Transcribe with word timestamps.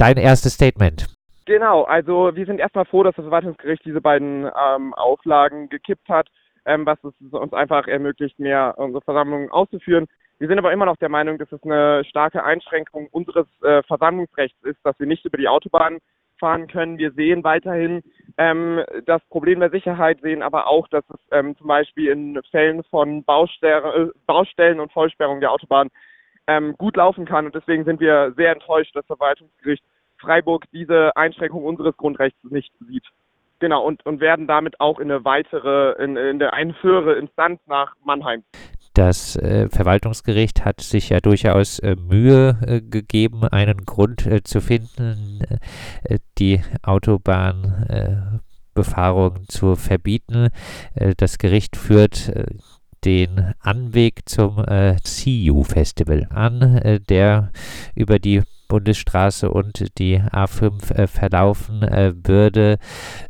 dein 0.00 0.16
erstes 0.16 0.54
Statement. 0.54 1.06
Genau, 1.46 1.82
also 1.82 2.30
wir 2.34 2.46
sind 2.46 2.60
erstmal 2.60 2.84
froh, 2.84 3.02
dass 3.02 3.16
das 3.16 3.24
Verwaltungsgericht 3.24 3.84
diese 3.84 4.00
beiden 4.00 4.44
ähm, 4.44 4.94
Auflagen 4.94 5.68
gekippt 5.68 6.08
hat, 6.08 6.28
ähm, 6.64 6.86
was 6.86 6.98
es 7.02 7.32
uns 7.32 7.52
einfach 7.52 7.88
ermöglicht, 7.88 8.38
mehr 8.38 8.74
unsere 8.76 9.02
Versammlungen 9.02 9.50
auszuführen. 9.50 10.06
Wir 10.38 10.48
sind 10.48 10.58
aber 10.58 10.72
immer 10.72 10.86
noch 10.86 10.96
der 10.96 11.08
Meinung, 11.08 11.38
dass 11.38 11.52
es 11.52 11.62
eine 11.64 12.04
starke 12.04 12.44
Einschränkung 12.44 13.08
unseres 13.10 13.46
äh, 13.62 13.82
Versammlungsrechts 13.82 14.62
ist, 14.62 14.78
dass 14.84 14.98
wir 14.98 15.06
nicht 15.06 15.24
über 15.24 15.38
die 15.38 15.48
Autobahn 15.48 15.98
fahren 16.38 16.66
können. 16.66 16.98
Wir 16.98 17.12
sehen 17.12 17.44
weiterhin 17.44 18.02
ähm, 18.38 18.82
das 19.04 19.22
Problem 19.28 19.60
der 19.60 19.70
Sicherheit, 19.70 20.20
sehen 20.22 20.42
aber 20.42 20.66
auch, 20.66 20.88
dass 20.88 21.04
es 21.10 21.20
ähm, 21.30 21.56
zum 21.58 21.66
Beispiel 21.66 22.08
in 22.08 22.40
Fällen 22.50 22.82
von 22.84 23.22
Baustellen, 23.24 24.08
äh, 24.08 24.12
Baustellen 24.26 24.80
und 24.80 24.92
Vollsperrung 24.92 25.40
der 25.40 25.52
Autobahn 25.52 25.90
ähm, 26.50 26.74
gut 26.78 26.96
laufen 26.96 27.26
kann. 27.26 27.46
Und 27.46 27.54
deswegen 27.54 27.84
sind 27.84 28.00
wir 28.00 28.32
sehr 28.36 28.52
enttäuscht, 28.52 28.96
dass 28.96 29.06
das 29.06 29.18
Verwaltungsgericht 29.18 29.84
Freiburg 30.18 30.64
diese 30.72 31.16
Einschränkung 31.16 31.64
unseres 31.64 31.96
Grundrechts 31.96 32.38
nicht 32.50 32.72
sieht. 32.88 33.04
Genau, 33.60 33.84
und, 33.84 34.04
und 34.06 34.20
werden 34.20 34.46
damit 34.46 34.80
auch 34.80 34.98
in 34.98 35.10
eine 35.10 35.24
weitere, 35.24 35.92
in, 36.02 36.16
in 36.16 36.42
eine 36.42 36.82
höhere 36.82 37.14
Instanz 37.14 37.60
nach 37.66 37.94
Mannheim. 38.04 38.42
Das 38.94 39.36
äh, 39.36 39.68
Verwaltungsgericht 39.68 40.64
hat 40.64 40.80
sich 40.80 41.10
ja 41.10 41.20
durchaus 41.20 41.78
äh, 41.78 41.94
Mühe 41.94 42.58
äh, 42.66 42.80
gegeben, 42.80 43.44
einen 43.44 43.84
Grund 43.86 44.26
äh, 44.26 44.42
zu 44.42 44.60
finden, 44.60 45.44
äh, 46.02 46.18
die 46.38 46.60
Autobahnbefahrung 46.82 49.36
äh, 49.36 49.46
zu 49.46 49.76
verbieten. 49.76 50.48
das 51.18 51.38
Gericht 51.38 51.76
führt 51.76 52.32
den 53.04 53.54
Anweg 53.60 54.28
zum 54.28 54.58
äh, 54.64 54.96
CU 55.04 55.62
Festival 55.64 56.26
an, 56.30 57.00
der 57.08 57.50
über 57.94 58.18
die 58.18 58.42
Bundesstraße 58.70 59.50
und 59.50 59.98
die 59.98 60.18
A5 60.18 60.94
äh, 60.94 61.06
verlaufen 61.06 61.82
äh, 61.82 62.14
würde 62.24 62.78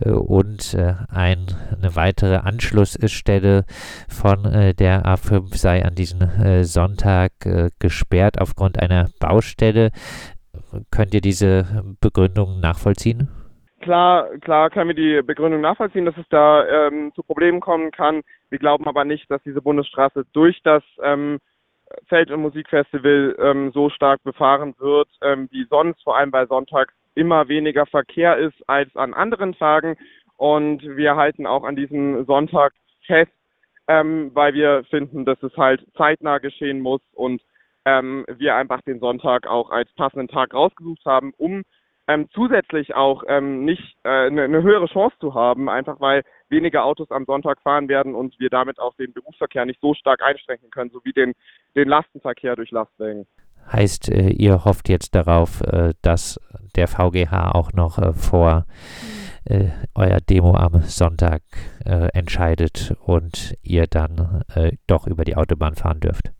äh, 0.00 0.10
und 0.10 0.72
äh, 0.72 0.94
ein, 1.08 1.46
eine 1.76 1.94
weitere 1.96 2.36
Anschlussstelle 2.36 3.64
von 4.08 4.46
äh, 4.46 4.74
der 4.74 5.04
A5 5.04 5.54
sei 5.56 5.84
an 5.84 5.94
diesem 5.94 6.22
äh, 6.22 6.64
Sonntag 6.64 7.32
gesperrt 7.80 8.40
aufgrund 8.40 8.78
einer 8.78 9.10
Baustelle. 9.18 9.90
Könnt 10.90 11.12
ihr 11.12 11.20
diese 11.20 11.82
Begründung 12.00 12.60
nachvollziehen? 12.60 13.28
Klar, 13.84 14.38
klar 14.38 14.70
können 14.70 14.88
wir 14.88 14.94
die 14.94 15.20
Begründung 15.20 15.60
nachvollziehen, 15.60 16.06
dass 16.06 16.16
es 16.16 16.24
da 16.30 16.66
ähm, 16.66 17.12
zu 17.14 17.22
Problemen 17.22 17.60
kommen 17.60 17.90
kann. 17.90 18.22
Wir 18.48 18.58
glauben 18.58 18.86
aber 18.86 19.04
nicht, 19.04 19.30
dass 19.30 19.42
diese 19.42 19.60
Bundesstraße 19.60 20.24
durch 20.32 20.58
das 20.62 20.82
ähm, 21.02 21.38
Feld- 22.06 22.30
und 22.30 22.40
Musikfestival 22.40 23.36
ähm, 23.38 23.72
so 23.72 23.90
stark 23.90 24.24
befahren 24.24 24.74
wird 24.78 25.08
ähm, 25.20 25.48
wie 25.50 25.66
sonst, 25.68 26.02
vor 26.02 26.16
allem 26.16 26.32
weil 26.32 26.48
Sonntag 26.48 26.94
immer 27.14 27.48
weniger 27.48 27.84
Verkehr 27.84 28.38
ist 28.38 28.56
als 28.66 28.96
an 28.96 29.12
anderen 29.12 29.52
Tagen. 29.52 29.98
Und 30.38 30.82
wir 30.96 31.16
halten 31.16 31.46
auch 31.46 31.64
an 31.64 31.76
diesem 31.76 32.24
Sonntag 32.24 32.72
fest, 33.06 33.32
ähm, 33.86 34.30
weil 34.32 34.54
wir 34.54 34.84
finden, 34.84 35.26
dass 35.26 35.42
es 35.42 35.54
halt 35.58 35.84
zeitnah 35.94 36.38
geschehen 36.38 36.80
muss 36.80 37.02
und 37.12 37.42
ähm, 37.84 38.24
wir 38.28 38.56
einfach 38.56 38.80
den 38.80 38.98
Sonntag 38.98 39.46
auch 39.46 39.68
als 39.68 39.92
passenden 39.92 40.28
Tag 40.28 40.54
rausgesucht 40.54 41.04
haben, 41.04 41.34
um 41.36 41.64
ähm, 42.06 42.28
zusätzlich 42.32 42.94
auch 42.94 43.22
ähm, 43.26 43.64
nicht 43.64 43.96
äh, 44.04 44.26
eine, 44.26 44.42
eine 44.42 44.62
höhere 44.62 44.86
Chance 44.86 45.16
zu 45.20 45.34
haben, 45.34 45.68
einfach 45.68 46.00
weil 46.00 46.22
weniger 46.48 46.84
Autos 46.84 47.10
am 47.10 47.24
Sonntag 47.24 47.60
fahren 47.62 47.88
werden 47.88 48.14
und 48.14 48.38
wir 48.38 48.50
damit 48.50 48.78
auch 48.78 48.94
den 48.96 49.12
Berufsverkehr 49.12 49.64
nicht 49.64 49.80
so 49.80 49.94
stark 49.94 50.22
einschränken 50.22 50.70
können, 50.70 50.90
sowie 50.90 51.12
den, 51.12 51.32
den 51.74 51.88
Lastenverkehr 51.88 52.56
durch 52.56 52.70
Lastwagen. 52.70 53.26
Heißt, 53.72 54.10
äh, 54.10 54.28
ihr 54.28 54.64
hofft 54.64 54.88
jetzt 54.88 55.14
darauf, 55.14 55.62
äh, 55.62 55.94
dass 56.02 56.38
der 56.76 56.86
VGH 56.86 57.52
auch 57.52 57.72
noch 57.72 57.98
äh, 57.98 58.12
vor 58.12 58.66
euer 59.94 60.20
Demo 60.22 60.56
am 60.56 60.80
Sonntag 60.84 61.42
entscheidet 61.84 62.94
und 63.04 63.54
ihr 63.62 63.86
dann 63.86 64.42
doch 64.86 65.06
über 65.06 65.24
die 65.24 65.36
Autobahn 65.36 65.74
fahren 65.74 66.00
dürft? 66.00 66.30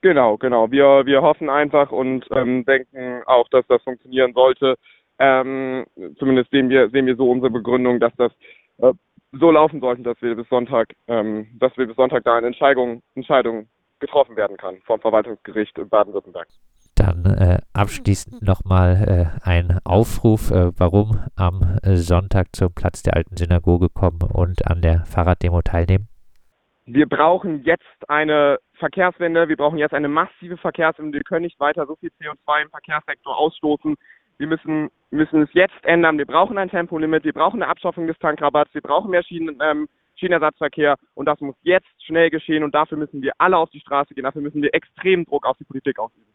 Genau, 0.00 0.36
genau. 0.38 0.68
Wir, 0.72 1.06
wir 1.06 1.22
hoffen 1.22 1.50
einfach 1.50 1.92
und 1.92 2.26
ähm, 2.32 2.64
denken 2.64 3.22
auch, 3.26 3.48
dass 3.50 3.64
das 3.68 3.80
funktionieren 3.84 4.32
sollte. 4.32 4.74
Ähm, 5.18 5.84
zumindest 6.18 6.50
sehen 6.50 6.68
wir, 6.68 6.90
sehen 6.90 7.06
wir 7.06 7.16
so 7.16 7.30
unsere 7.30 7.50
Begründung, 7.50 8.00
dass 8.00 8.14
das 8.16 8.32
äh, 8.78 8.92
so 9.32 9.50
laufen 9.50 9.80
sollte, 9.80 10.02
dass 10.02 10.20
wir 10.22 10.34
bis 10.34 10.48
Sonntag, 10.48 10.94
ähm, 11.08 11.48
dass 11.58 11.76
wir 11.76 11.86
bis 11.86 11.96
Sonntag 11.96 12.24
da 12.24 12.36
eine 12.36 12.46
Entscheidung, 12.46 13.02
Entscheidung 13.14 13.68
getroffen 14.00 14.36
werden 14.36 14.56
kann 14.56 14.76
vom 14.84 15.00
Verwaltungsgericht 15.00 15.76
in 15.78 15.88
Baden-Württemberg. 15.88 16.46
Dann 16.94 17.24
äh, 17.26 17.58
abschließend 17.72 18.42
nochmal 18.42 19.30
äh, 19.44 19.48
ein 19.48 19.78
Aufruf, 19.84 20.50
äh, 20.50 20.72
warum 20.78 21.20
am 21.36 21.78
Sonntag 21.84 22.48
zum 22.56 22.72
Platz 22.74 23.02
der 23.02 23.14
alten 23.14 23.36
Synagoge 23.36 23.88
kommen 23.88 24.22
und 24.22 24.66
an 24.66 24.82
der 24.82 25.04
Fahrraddemo 25.04 25.62
teilnehmen? 25.62 26.08
Wir 26.86 27.06
brauchen 27.06 27.62
jetzt 27.64 28.08
eine 28.08 28.58
Verkehrswende, 28.78 29.48
wir 29.48 29.56
brauchen 29.56 29.78
jetzt 29.78 29.92
eine 29.92 30.08
massive 30.08 30.56
Verkehrswende. 30.56 31.18
Wir 31.18 31.24
können 31.24 31.42
nicht 31.42 31.60
weiter 31.60 31.86
so 31.86 31.96
viel 31.96 32.10
CO2 32.18 32.62
im 32.62 32.70
Verkehrssektor 32.70 33.36
ausstoßen, 33.36 33.94
wir 34.38 34.46
müssen, 34.46 34.90
müssen 35.10 35.42
es 35.42 35.52
jetzt 35.52 35.84
ändern. 35.84 36.18
Wir 36.18 36.26
brauchen 36.26 36.58
ein 36.58 36.70
Tempolimit, 36.70 37.24
wir 37.24 37.32
brauchen 37.32 37.62
eine 37.62 37.70
Abschaffung 37.70 38.06
des 38.06 38.18
Tankrabatts, 38.18 38.72
wir 38.74 38.80
brauchen 38.80 39.10
mehr 39.10 39.22
Schienen, 39.22 39.58
ähm, 39.62 39.88
Schienenersatzverkehr 40.16 40.96
und 41.14 41.26
das 41.26 41.40
muss 41.40 41.54
jetzt 41.62 41.86
schnell 42.04 42.30
geschehen 42.30 42.64
und 42.64 42.74
dafür 42.74 42.98
müssen 42.98 43.22
wir 43.22 43.32
alle 43.38 43.56
auf 43.56 43.70
die 43.70 43.80
Straße 43.80 44.14
gehen, 44.14 44.24
dafür 44.24 44.42
müssen 44.42 44.62
wir 44.62 44.74
extremen 44.74 45.24
Druck 45.24 45.46
auf 45.46 45.56
die 45.58 45.64
Politik 45.64 45.98
ausüben. 45.98 46.26